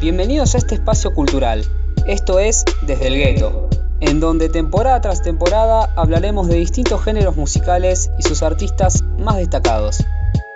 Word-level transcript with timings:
Bienvenidos 0.00 0.54
a 0.54 0.58
este 0.58 0.76
espacio 0.76 1.12
cultural. 1.12 1.64
Esto 2.06 2.38
es 2.38 2.64
Desde 2.86 3.08
el 3.08 3.16
Gueto, 3.16 3.68
en 3.98 4.20
donde 4.20 4.48
temporada 4.48 5.00
tras 5.00 5.22
temporada 5.22 5.92
hablaremos 5.96 6.46
de 6.46 6.54
distintos 6.54 7.02
géneros 7.02 7.36
musicales 7.36 8.08
y 8.16 8.22
sus 8.22 8.44
artistas 8.44 9.02
más 9.18 9.38
destacados. 9.38 10.04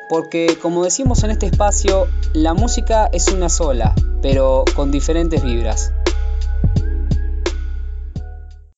Porque, 0.09 0.57
como 0.63 0.85
decimos 0.85 1.25
en 1.25 1.33
este 1.33 1.47
espacio, 1.47 2.07
la 2.35 2.55
música 2.55 3.09
es 3.13 3.33
una 3.33 3.49
sola, 3.49 3.97
pero 4.23 4.65
con 4.77 4.93
diferentes 4.93 5.43
vibras. 5.43 5.93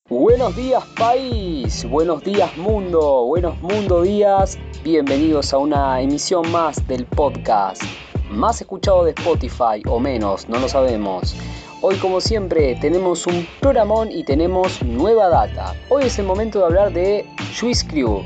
Buenos 0.08 0.56
días 0.56 0.82
país, 0.98 1.84
buenos 1.84 2.24
días 2.24 2.56
mundo, 2.56 3.26
buenos 3.26 3.60
mundo 3.60 4.00
días, 4.00 4.56
bienvenidos 4.82 5.52
a 5.52 5.58
una 5.58 6.00
emisión 6.00 6.50
más 6.50 6.88
del 6.88 7.04
podcast 7.04 7.82
más 8.30 8.60
escuchado 8.60 9.04
de 9.04 9.10
Spotify 9.10 9.82
o 9.88 9.98
menos, 10.00 10.48
no 10.48 10.58
lo 10.58 10.68
sabemos. 10.68 11.34
Hoy 11.80 11.96
como 11.96 12.20
siempre 12.20 12.76
tenemos 12.80 13.26
un 13.26 13.46
programón 13.60 14.10
y 14.10 14.24
tenemos 14.24 14.82
nueva 14.82 15.28
data. 15.28 15.74
Hoy 15.90 16.04
es 16.04 16.18
el 16.18 16.24
momento 16.24 16.60
de 16.60 16.64
hablar 16.64 16.92
de 16.92 17.26
Swiss 17.52 17.84
Crew. 17.84 18.22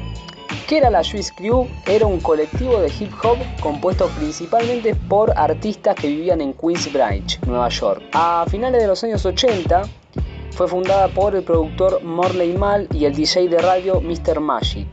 ¿Qué 0.68 0.78
era 0.78 0.90
la 0.90 1.02
Swiss 1.02 1.32
Crew? 1.32 1.66
Era 1.86 2.06
un 2.06 2.20
colectivo 2.20 2.80
de 2.80 2.88
hip 2.88 3.12
hop 3.22 3.38
compuesto 3.60 4.06
principalmente 4.18 4.94
por 4.94 5.32
artistas 5.36 5.94
que 5.96 6.08
vivían 6.08 6.40
en 6.40 6.52
Queensbridge, 6.52 7.40
Nueva 7.46 7.68
York. 7.68 8.02
A 8.12 8.44
finales 8.48 8.82
de 8.82 8.86
los 8.86 9.02
años 9.02 9.24
80 9.24 9.82
fue 10.52 10.68
fundada 10.68 11.08
por 11.08 11.34
el 11.34 11.42
productor 11.42 12.02
Morley 12.02 12.56
Mal 12.56 12.88
y 12.92 13.06
el 13.06 13.14
DJ 13.14 13.48
de 13.48 13.58
radio 13.58 14.00
Mr. 14.00 14.40
Magic. 14.40 14.88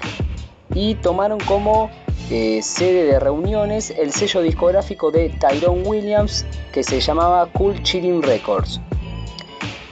Y 0.74 0.96
tomaron 0.96 1.40
como 1.42 1.90
eh, 2.30 2.62
sede 2.62 3.04
de 3.06 3.20
reuniones 3.20 3.92
el 3.92 4.12
sello 4.12 4.42
discográfico 4.42 5.12
de 5.12 5.30
Tyrone 5.30 5.84
Williams 5.84 6.46
que 6.72 6.84
se 6.84 7.00
llamaba 7.00 7.48
Cool 7.54 7.82
Chilling 7.84 8.22
Records. 8.22 8.80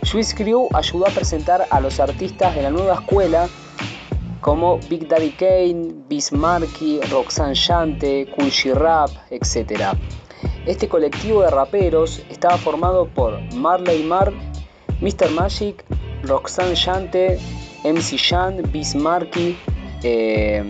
Swiss 0.04 0.34
Crew 0.34 0.68
ayudó 0.74 1.08
a 1.08 1.12
presentar 1.12 1.66
a 1.70 1.80
los 1.80 2.00
artistas 2.00 2.56
de 2.56 2.64
la 2.64 2.70
nueva 2.70 2.96
escuela 2.96 3.48
como 4.42 4.78
Big 4.90 5.08
Daddy 5.08 5.32
Kane, 5.32 5.94
Bismarcky, 6.10 7.00
Roxanne 7.10 7.56
Shante, 7.56 8.28
Cool 8.36 8.52
Rap, 8.76 9.10
etc. 9.32 9.96
Este 10.66 10.90
colectivo 10.90 11.42
de 11.42 11.50
raperos 11.50 12.22
estaba 12.30 12.58
formado 12.58 13.08
por 13.08 13.40
Marley 13.54 14.04
Marl, 14.04 14.36
Mr. 15.00 15.32
Magic, 15.32 15.86
Roxanne 16.24 16.76
Shante, 16.76 17.40
MC 17.84 18.18
Shan, 18.18 18.62
Bismarcky, 18.72 19.58
eh, 20.04 20.66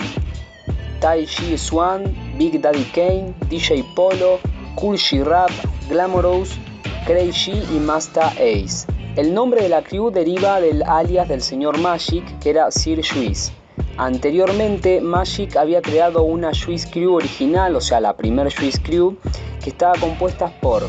Tai 1.03 1.25
Chi 1.25 1.57
Swan, 1.57 2.15
Big 2.37 2.61
Daddy 2.61 2.85
Kane, 2.93 3.35
DJ 3.49 3.83
Polo, 3.93 4.39
Cool 4.75 4.97
Rap, 5.25 5.51
Glamorous, 5.89 6.57
Crazy 7.05 7.61
y 7.75 7.79
Master 7.79 8.23
Ace. 8.23 8.87
El 9.17 9.33
nombre 9.33 9.63
de 9.63 9.67
la 9.67 9.83
crew 9.83 10.11
deriva 10.11 10.61
del 10.61 10.81
alias 10.83 11.27
del 11.27 11.41
señor 11.41 11.77
Magic, 11.77 12.23
que 12.39 12.51
era 12.51 12.71
Sir 12.71 13.03
Swiss. 13.03 13.51
Anteriormente, 13.97 15.01
Magic 15.01 15.57
había 15.57 15.81
creado 15.81 16.23
una 16.23 16.53
Swiss 16.53 16.85
Crew 16.85 17.15
original, 17.15 17.75
o 17.75 17.81
sea, 17.81 17.99
la 17.99 18.15
primer 18.15 18.49
Swiss 18.49 18.79
Crew, 18.79 19.17
que 19.61 19.71
estaba 19.71 19.99
compuesta 19.99 20.57
por, 20.61 20.83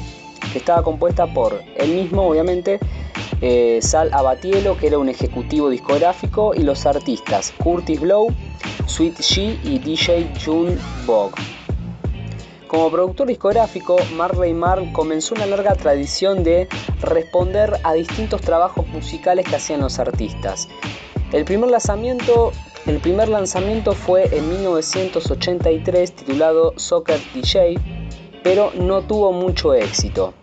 que 0.52 0.58
estaba 0.58 0.84
compuesta 0.84 1.26
por 1.26 1.60
él 1.76 1.90
mismo, 1.90 2.22
obviamente, 2.22 2.78
eh, 3.40 3.78
Sal 3.82 4.10
Abatielo, 4.12 4.76
que 4.76 4.88
era 4.88 4.98
un 4.98 5.08
ejecutivo 5.08 5.70
discográfico, 5.70 6.54
y 6.54 6.62
los 6.62 6.86
artistas 6.86 7.52
Curtis 7.62 8.00
Blow, 8.00 8.28
Sweet 8.86 9.16
G 9.18 9.58
y 9.64 9.78
DJ 9.78 10.32
June 10.44 10.76
Bog. 11.06 11.32
Como 12.74 12.90
productor 12.90 13.28
discográfico, 13.28 13.96
Marley 14.16 14.52
Marl 14.52 14.90
comenzó 14.92 15.36
una 15.36 15.46
larga 15.46 15.74
tradición 15.74 16.42
de 16.42 16.66
responder 17.00 17.78
a 17.84 17.92
distintos 17.92 18.40
trabajos 18.40 18.88
musicales 18.88 19.46
que 19.48 19.54
hacían 19.54 19.80
los 19.80 20.00
artistas. 20.00 20.68
El 21.30 21.44
primer 21.44 21.70
lanzamiento, 21.70 22.52
el 22.86 22.98
primer 22.98 23.28
lanzamiento 23.28 23.92
fue 23.92 24.36
en 24.36 24.48
1983 24.48 26.12
titulado 26.16 26.74
Soccer 26.76 27.20
DJ, 27.32 27.78
pero 28.42 28.72
no 28.74 29.02
tuvo 29.02 29.32
mucho 29.32 29.72
éxito. 29.74 30.34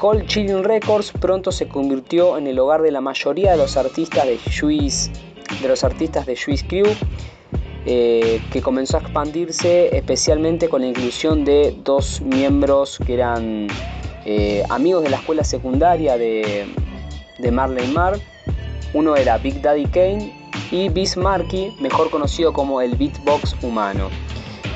Cold 0.00 0.24
Chilling 0.24 0.64
Records 0.64 1.12
pronto 1.12 1.52
se 1.52 1.68
convirtió 1.68 2.38
en 2.38 2.46
el 2.46 2.58
hogar 2.58 2.80
de 2.80 2.90
la 2.90 3.02
mayoría 3.02 3.50
de 3.50 3.58
los 3.58 3.76
artistas 3.76 4.24
de 4.24 4.38
Swiss 4.38 5.10
de 5.60 5.68
los 5.68 5.84
artistas 5.84 6.24
de 6.24 6.36
Crew, 6.66 6.86
eh, 7.84 8.40
que 8.50 8.62
comenzó 8.62 8.96
a 8.96 9.00
expandirse 9.00 9.94
especialmente 9.94 10.70
con 10.70 10.80
la 10.80 10.88
inclusión 10.88 11.44
de 11.44 11.76
dos 11.84 12.22
miembros 12.22 12.98
que 13.04 13.12
eran 13.12 13.68
eh, 14.24 14.62
amigos 14.70 15.02
de 15.02 15.10
la 15.10 15.18
escuela 15.18 15.44
secundaria 15.44 16.16
de, 16.16 16.66
de 17.38 17.50
Marley 17.50 17.86
Marl. 17.88 18.22
Uno 18.94 19.16
era 19.16 19.36
Big 19.36 19.60
Daddy 19.60 19.84
Kane 19.84 20.32
y 20.70 20.88
Biz 20.88 21.18
Markie, 21.18 21.74
mejor 21.78 22.08
conocido 22.08 22.54
como 22.54 22.80
el 22.80 22.96
beatbox 22.96 23.54
humano. 23.62 24.08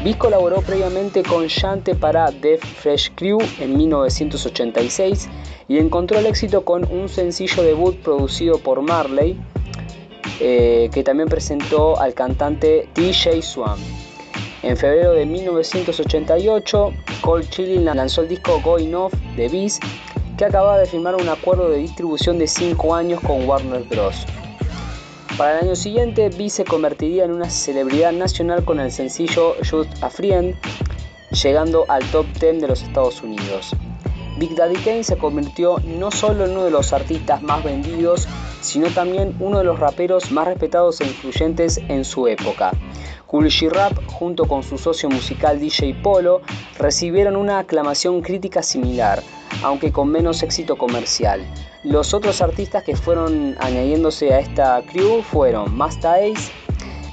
Biz 0.05 0.17
colaboró 0.17 0.61
previamente 0.61 1.23
con 1.23 1.47
Shante 1.47 1.95
para 1.95 2.31
Def 2.31 2.63
Fresh 2.63 3.13
Crew 3.15 3.39
en 3.59 3.75
1986 3.75 5.31
y 5.67 5.79
encontró 5.79 6.19
el 6.19 6.27
éxito 6.27 6.63
con 6.63 6.85
un 6.93 7.09
sencillo 7.09 7.63
debut 7.63 7.97
producido 8.03 8.59
por 8.59 8.83
Marley 8.83 9.41
eh, 10.41 10.91
que 10.93 11.03
también 11.03 11.31
presentó 11.31 11.99
al 11.99 12.13
cantante 12.13 12.87
DJ 12.95 13.41
Swan. 13.41 13.79
En 14.63 14.77
febrero 14.77 15.13
de 15.13 15.25
1988, 15.25 16.93
Cold 17.23 17.49
Chilling 17.49 17.87
lanzó 17.87 18.21
el 18.21 18.29
disco 18.29 18.61
Going 18.63 18.93
Off 18.95 19.15
de 19.37 19.49
Beast, 19.49 19.83
que 20.37 20.45
acababa 20.45 20.77
de 20.77 20.85
firmar 20.85 21.15
un 21.15 21.31
acuerdo 21.31 21.71
de 21.71 21.79
distribución 21.79 22.39
de 22.39 22.47
5 22.47 22.95
años 22.95 23.21
con 23.21 23.49
Warner 23.49 23.85
Bros. 23.85 24.27
Para 25.37 25.59
el 25.59 25.65
año 25.67 25.75
siguiente, 25.75 26.29
Beast 26.29 26.59
se 26.59 26.65
convertiría 26.65 27.25
en 27.25 27.33
una 27.33 27.51
celebridad 27.51 28.13
nacional 28.13 28.65
con 28.65 28.79
el 28.79 28.93
sencillo 28.93 29.57
Just 29.69 29.91
a 30.01 30.09
Friend, 30.09 30.55
llegando 31.43 31.85
al 31.89 32.09
top 32.13 32.25
10 32.39 32.61
de 32.61 32.69
los 32.69 32.83
Estados 32.83 33.21
Unidos. 33.21 33.75
Big 34.39 34.55
Daddy 34.55 34.77
Kane 34.77 35.03
se 35.03 35.17
convirtió 35.17 35.79
no 35.81 36.13
solo 36.13 36.45
en 36.45 36.53
uno 36.53 36.63
de 36.63 36.71
los 36.71 36.93
artistas 36.93 37.43
más 37.43 37.65
vendidos, 37.65 38.29
sino 38.61 38.89
también 38.91 39.35
uno 39.41 39.59
de 39.59 39.65
los 39.65 39.81
raperos 39.81 40.31
más 40.31 40.47
respetados 40.47 41.01
e 41.01 41.05
influyentes 41.05 41.79
en 41.89 42.05
su 42.05 42.29
época. 42.29 42.71
Cool 43.27 43.51
Rap, 43.73 44.07
junto 44.07 44.47
con 44.47 44.63
su 44.63 44.79
socio 44.79 45.11
musical 45.11 45.59
DJ 45.59 45.95
Polo, 46.01 46.43
recibieron 46.79 47.35
una 47.35 47.59
aclamación 47.59 48.23
crítica 48.23 48.63
similar, 48.63 49.21
aunque 49.65 49.91
con 49.91 50.11
menos 50.11 50.45
éxito 50.45 50.77
comercial. 50.79 51.45
Los 51.85 52.15
otros 52.15 52.41
artistas 52.41 52.83
que 52.83 52.97
fueron 52.97 53.57
añadiéndose 53.61 54.33
a 54.33 54.39
esta 54.39 54.83
crew 54.91 55.21
fueron 55.21 55.77
Masta 55.77 56.15
Ace, 56.15 56.51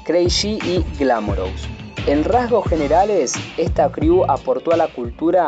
Crazy 0.06 0.58
y 0.64 0.82
Glamorous. 0.98 1.68
En 2.06 2.24
rasgos 2.24 2.66
generales, 2.68 3.34
esta 3.58 3.92
crew 3.92 4.24
aportó 4.26 4.72
a 4.72 4.78
la 4.78 4.88
cultura 4.88 5.46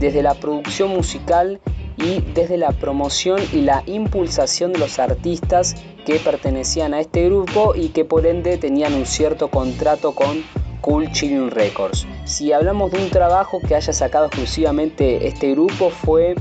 desde 0.00 0.24
la 0.24 0.34
producción 0.34 0.90
musical 0.90 1.60
y 1.96 2.22
desde 2.34 2.56
la 2.56 2.72
promoción 2.72 3.40
y 3.52 3.60
la 3.60 3.84
impulsación 3.86 4.72
de 4.72 4.80
los 4.80 4.98
artistas 4.98 5.76
que 6.04 6.16
pertenecían 6.16 6.92
a 6.92 7.00
este 7.00 7.26
grupo 7.26 7.74
y 7.76 7.90
que 7.90 8.04
por 8.04 8.26
ende 8.26 8.58
tenían 8.58 8.94
un 8.94 9.06
cierto 9.06 9.48
contrato 9.48 10.10
con 10.10 10.42
Cool 10.80 11.12
Chilling 11.12 11.52
Records. 11.52 12.04
Si 12.24 12.52
hablamos 12.52 12.90
de 12.90 12.98
un 12.98 13.10
trabajo 13.10 13.60
que 13.60 13.76
haya 13.76 13.92
sacado 13.92 14.26
exclusivamente 14.26 15.28
este 15.28 15.52
grupo 15.52 15.90
fue 15.90 16.34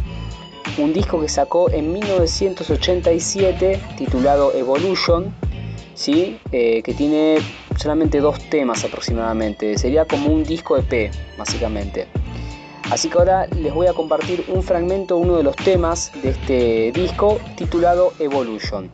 un 0.83 0.93
disco 0.93 1.19
que 1.19 1.29
sacó 1.29 1.69
en 1.69 1.91
1987 1.91 3.79
titulado 3.97 4.53
Evolution, 4.53 5.33
¿sí? 5.93 6.39
Eh, 6.51 6.81
que 6.83 6.93
tiene 6.93 7.37
solamente 7.77 8.19
dos 8.19 8.39
temas 8.49 8.83
aproximadamente, 8.83 9.77
sería 9.77 10.05
como 10.05 10.29
un 10.29 10.43
disco 10.43 10.77
EP 10.77 11.11
básicamente. 11.37 12.07
Así 12.91 13.09
que 13.09 13.17
ahora 13.17 13.45
les 13.47 13.73
voy 13.73 13.87
a 13.87 13.93
compartir 13.93 14.43
un 14.47 14.63
fragmento, 14.63 15.17
uno 15.17 15.37
de 15.37 15.43
los 15.43 15.55
temas 15.55 16.11
de 16.23 16.29
este 16.29 16.91
disco 16.91 17.39
titulado 17.55 18.13
Evolution. 18.19 18.89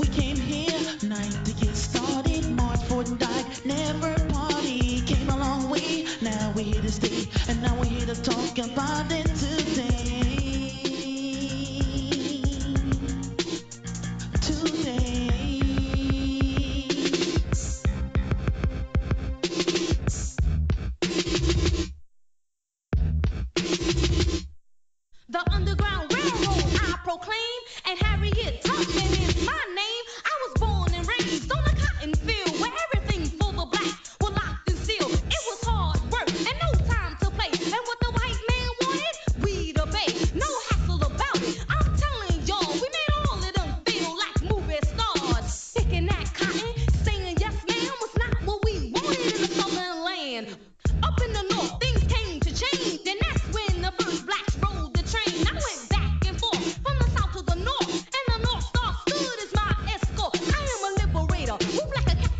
We 0.00 0.06
came 0.06 0.36
here 0.36 0.80
night 1.02 1.44
to 1.44 1.52
get 1.52 1.76
started. 1.76 2.50
March 2.56 2.82
for 2.84 3.04
Dyke, 3.04 3.66
never 3.66 4.14
party. 4.30 5.02
Came 5.02 5.28
a 5.28 5.36
long 5.36 5.68
way, 5.68 6.06
now 6.22 6.52
we're 6.56 6.64
here 6.64 6.80
to 6.80 6.90
stay. 6.90 7.28
And 7.48 7.60
now 7.62 7.74
we're 7.78 7.84
here 7.84 8.06
to 8.06 8.22
talk 8.22 8.56
about 8.58 9.12
it. 9.12 9.19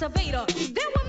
activator. 0.00 0.46
Then 0.74 0.99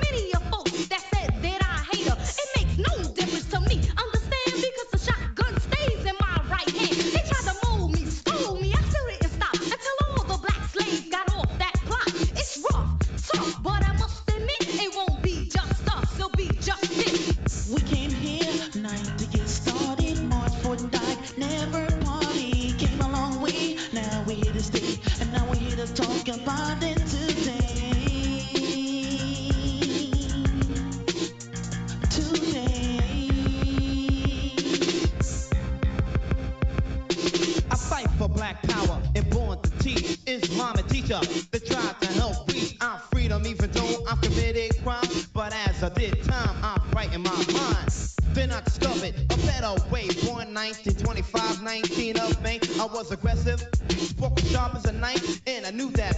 They 41.11 41.17
that 41.17 41.65
tried 41.65 41.99
to 41.99 42.07
help 42.13 42.47
reach 42.47 42.77
our 42.79 42.97
freedom, 43.11 43.45
even 43.45 43.69
though 43.71 44.05
I 44.09 44.15
committed 44.21 44.81
crime. 44.81 45.03
But 45.33 45.53
as 45.53 45.83
I 45.83 45.89
did 45.89 46.23
time, 46.23 46.55
I 46.63 46.79
frightened 46.89 47.25
my 47.25 47.35
mind. 47.51 47.91
Then 48.33 48.49
I 48.49 48.61
discovered 48.61 49.13
a 49.29 49.37
better 49.45 49.73
way. 49.91 50.07
Born 50.23 50.53
1925, 50.53 51.63
19 51.63 52.17
of 52.17 52.41
May, 52.41 52.61
I 52.79 52.85
was 52.85 53.11
aggressive, 53.11 53.61
spoke 53.89 54.39
sharp 54.39 54.75
as 54.75 54.85
a 54.85 54.93
knife, 54.93 55.41
and 55.47 55.65
I 55.65 55.71
knew 55.71 55.89
that 55.91 56.15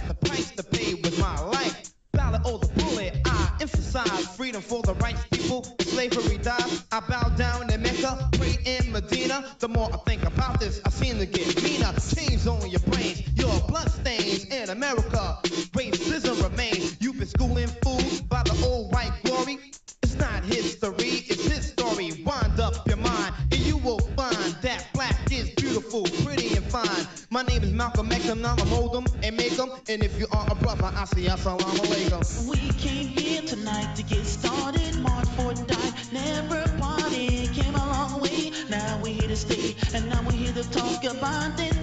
size. 3.94 4.26
Freedom 4.36 4.60
for 4.60 4.82
the 4.82 4.94
rights 4.94 5.24
people, 5.30 5.62
slavery 5.80 6.38
dies. 6.38 6.84
I 6.90 6.98
bow 7.00 7.28
down 7.36 7.72
in 7.72 7.80
Mecca, 7.80 8.28
pray 8.32 8.58
in 8.66 8.90
Medina. 8.90 9.44
The 9.60 9.68
more 9.68 9.88
I 9.92 9.98
think 9.98 10.24
about 10.24 10.58
this, 10.58 10.80
I 10.84 10.90
seem 10.90 11.18
to 11.18 11.26
get 11.26 11.62
meaner. 11.62 11.92
Chains 12.14 12.46
on 12.48 12.68
your 12.68 12.80
brains, 12.90 13.22
your 13.36 13.56
blood 13.68 13.88
stains 13.90 14.46
in 14.46 14.70
America. 14.70 15.38
Racism 15.78 16.42
remains. 16.42 17.00
You've 17.00 17.18
been 17.18 17.28
schooling 17.28 17.68
fools 17.84 18.20
by 18.22 18.42
the 18.42 18.56
old 18.66 18.92
white 18.92 19.14
glory. 19.22 19.58
It's 20.02 20.16
not 20.16 20.44
history, 20.44 21.12
it's 21.30 21.46
his 21.46 21.68
story. 21.68 22.10
Wind 22.26 22.58
up 22.58 22.88
your 22.88 22.96
mind, 22.96 23.32
and 23.52 23.60
you 23.60 23.76
will 23.76 24.00
find 24.16 24.56
that 24.62 24.88
black 24.92 25.16
is 25.30 25.50
beautiful, 25.50 26.02
pretty, 26.24 26.56
and 26.56 26.66
fine. 26.66 27.06
My 27.34 27.42
name 27.42 27.64
is 27.64 27.72
Malcolm 27.72 28.12
X, 28.12 28.28
and 28.28 28.46
I'm 28.46 28.72
Oldham 28.72 29.06
and 29.24 29.36
Makem. 29.36 29.68
And 29.88 30.04
if 30.04 30.20
you 30.20 30.28
are 30.30 30.46
a 30.48 30.54
brother, 30.54 30.88
I 30.94 31.04
say 31.04 31.22
assalamu 31.22 31.66
alaikum. 31.82 32.48
We 32.48 32.58
came 32.78 33.08
here 33.08 33.42
tonight 33.42 33.96
to 33.96 34.04
get 34.04 34.24
started. 34.24 34.94
March 35.00 35.26
for 35.30 35.52
die, 35.52 35.92
never 36.12 36.62
party. 36.78 37.48
Came 37.48 37.74
a 37.74 37.86
long 37.90 38.20
way, 38.20 38.52
now 38.70 39.00
we're 39.02 39.14
here 39.14 39.26
to 39.26 39.34
stay. 39.34 39.74
And 39.96 40.08
now 40.08 40.22
we're 40.22 40.30
here 40.30 40.52
to 40.52 40.62
talk 40.70 41.02
about 41.02 41.56
this. 41.56 41.73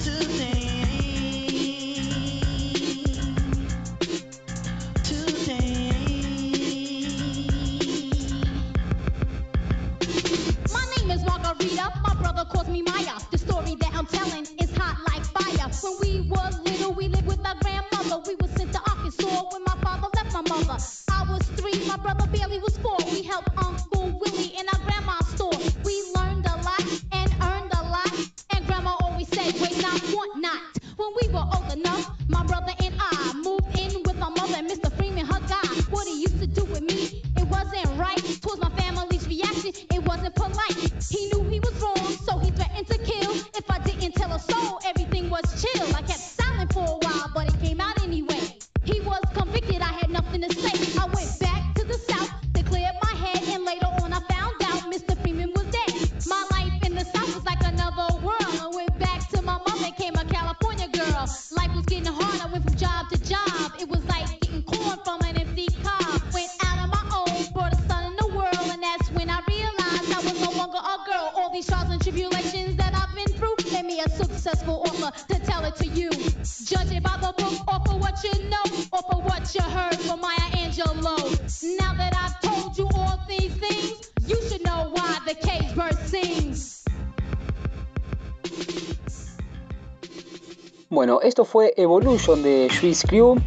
Bueno, 90.91 91.21
esto 91.21 91.45
fue 91.45 91.73
Evolution 91.77 92.43
de 92.43 92.67
Swiss 92.69 93.03
Crew. 93.07 93.37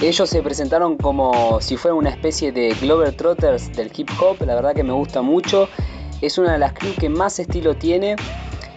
Ellos 0.00 0.28
se 0.28 0.42
presentaron 0.42 0.96
como 0.96 1.60
si 1.60 1.76
fueran 1.76 1.96
una 1.96 2.10
especie 2.10 2.50
de 2.50 2.74
Glover 2.80 3.16
Trotters 3.16 3.72
del 3.72 3.92
hip 3.96 4.10
hop. 4.20 4.44
La 4.44 4.56
verdad 4.56 4.74
que 4.74 4.82
me 4.82 4.92
gusta 4.92 5.22
mucho. 5.22 5.68
Es 6.20 6.38
una 6.38 6.54
de 6.54 6.58
las 6.58 6.72
crews 6.72 6.96
que 6.96 7.08
más 7.08 7.38
estilo 7.38 7.76
tiene. 7.76 8.16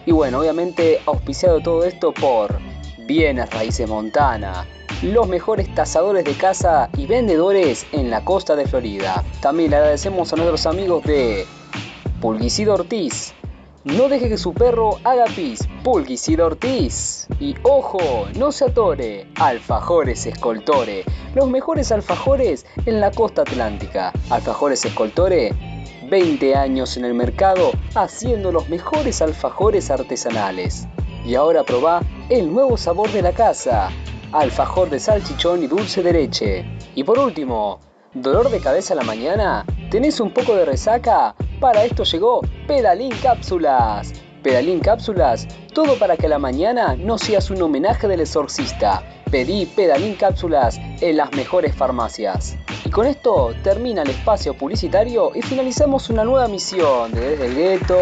Y 0.06 0.12
bueno, 0.12 0.38
obviamente 0.38 1.00
auspiciado 1.06 1.58
todo 1.58 1.82
esto 1.82 2.14
por 2.14 2.56
Bienes 3.08 3.50
Raíces 3.50 3.88
Montana, 3.88 4.64
los 5.02 5.26
mejores 5.26 5.74
tasadores 5.74 6.24
de 6.24 6.34
casa 6.34 6.88
y 6.96 7.06
vendedores 7.06 7.88
en 7.90 8.08
la 8.08 8.24
costa 8.24 8.54
de 8.54 8.68
Florida. 8.68 9.24
También 9.40 9.72
le 9.72 9.78
agradecemos 9.78 10.32
a 10.32 10.36
nuestros 10.36 10.64
amigos 10.66 11.02
de 11.02 11.44
Pulguicido 12.20 12.74
Ortiz, 12.74 13.34
no 13.86 14.08
deje 14.08 14.28
que 14.28 14.36
su 14.36 14.52
perro 14.52 14.98
haga 15.04 15.26
pis. 15.26 15.60
Pulguicida 15.84 16.44
Ortiz. 16.44 17.28
Y 17.38 17.54
ojo, 17.62 18.26
no 18.36 18.50
se 18.50 18.64
atore. 18.64 19.28
Alfajores 19.36 20.26
Escoltore. 20.26 21.04
Los 21.36 21.48
mejores 21.48 21.92
alfajores 21.92 22.66
en 22.84 23.00
la 23.00 23.12
costa 23.12 23.42
atlántica. 23.42 24.12
Alfajores 24.28 24.84
Escoltore. 24.84 25.52
20 26.10 26.56
años 26.56 26.96
en 26.96 27.04
el 27.04 27.14
mercado 27.14 27.70
haciendo 27.94 28.50
los 28.50 28.68
mejores 28.68 29.22
alfajores 29.22 29.88
artesanales. 29.92 30.88
Y 31.24 31.36
ahora 31.36 31.62
probá 31.62 32.02
el 32.28 32.52
nuevo 32.52 32.76
sabor 32.76 33.12
de 33.12 33.22
la 33.22 33.32
casa. 33.32 33.90
Alfajor 34.32 34.90
de 34.90 34.98
salchichón 34.98 35.62
y 35.62 35.68
dulce 35.68 36.02
de 36.02 36.12
leche. 36.12 36.64
Y 36.96 37.04
por 37.04 37.20
último, 37.20 37.78
¿dolor 38.14 38.50
de 38.50 38.58
cabeza 38.58 38.94
a 38.94 38.96
la 38.96 39.04
mañana? 39.04 39.64
¿Tenés 39.92 40.18
un 40.18 40.32
poco 40.32 40.56
de 40.56 40.64
resaca? 40.64 41.36
Para 41.60 41.84
esto 41.84 42.04
llegó 42.04 42.42
Pedalín 42.66 43.12
Cápsulas. 43.22 44.12
Pedalín 44.42 44.78
Cápsulas, 44.78 45.48
todo 45.72 45.98
para 45.98 46.16
que 46.18 46.28
la 46.28 46.38
mañana 46.38 46.94
no 46.96 47.16
seas 47.16 47.50
un 47.50 47.62
homenaje 47.62 48.06
del 48.08 48.20
exorcista. 48.20 49.02
Pedí 49.30 49.64
Pedalín 49.64 50.16
Cápsulas 50.16 50.78
en 51.00 51.16
las 51.16 51.32
mejores 51.32 51.74
farmacias. 51.74 52.58
Y 52.84 52.90
con 52.90 53.06
esto 53.06 53.54
termina 53.64 54.02
el 54.02 54.10
espacio 54.10 54.54
publicitario 54.54 55.32
y 55.34 55.40
finalizamos 55.40 56.10
una 56.10 56.24
nueva 56.24 56.46
misión 56.46 57.12
de 57.12 57.30
Desde 57.30 57.46
el 57.46 57.54
Gueto. 57.54 57.98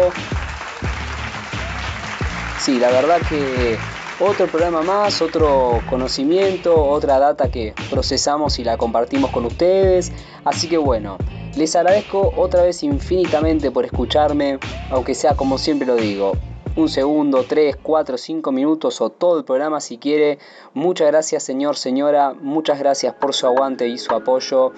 Sí, 2.59 2.77
la 2.77 2.91
verdad 2.91 3.21
que 3.29 3.77
otro 4.19 4.47
programa 4.47 4.81
más, 4.81 5.21
otro 5.21 5.81
conocimiento, 5.89 6.75
otra 6.85 7.19
data 7.19 7.49
que 7.49 7.73
procesamos 7.89 8.59
y 8.59 8.65
la 8.65 8.77
compartimos 8.77 9.31
con 9.31 9.45
ustedes. 9.45 10.11
Así 10.43 10.67
que 10.67 10.77
bueno, 10.77 11.17
les 11.55 11.75
agradezco 11.75 12.33
otra 12.35 12.63
vez 12.63 12.83
infinitamente 12.83 13.71
por 13.71 13.85
escucharme, 13.85 14.59
aunque 14.89 15.15
sea 15.15 15.35
como 15.35 15.57
siempre 15.57 15.87
lo 15.87 15.95
digo, 15.95 16.33
un 16.75 16.89
segundo, 16.89 17.45
tres, 17.47 17.77
cuatro, 17.81 18.17
cinco 18.17 18.51
minutos 18.51 18.99
o 18.99 19.09
todo 19.09 19.39
el 19.39 19.45
programa 19.45 19.79
si 19.79 19.97
quiere. 19.97 20.39
Muchas 20.73 21.07
gracias 21.07 21.43
señor, 21.43 21.77
señora, 21.77 22.33
muchas 22.33 22.79
gracias 22.79 23.13
por 23.13 23.33
su 23.33 23.47
aguante 23.47 23.87
y 23.87 23.97
su 23.97 24.13
apoyo. 24.13 24.73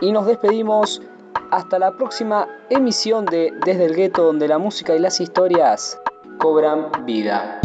Y 0.00 0.10
nos 0.10 0.26
despedimos 0.26 1.00
hasta 1.52 1.78
la 1.78 1.96
próxima 1.96 2.48
emisión 2.70 3.24
de 3.24 3.52
Desde 3.64 3.84
el 3.84 3.94
Gueto, 3.94 4.24
donde 4.24 4.48
la 4.48 4.58
música 4.58 4.96
y 4.96 4.98
las 4.98 5.20
historias 5.20 6.00
cobran 6.38 6.90
vida. 7.06 7.61